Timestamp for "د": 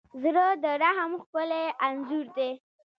0.63-0.65